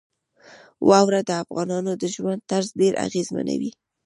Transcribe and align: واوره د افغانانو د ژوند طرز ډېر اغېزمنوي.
واوره 0.89 1.21
د 1.29 1.31
افغانانو 1.43 1.91
د 2.01 2.03
ژوند 2.15 2.41
طرز 2.49 2.67
ډېر 2.79 2.93
اغېزمنوي. 3.05 3.71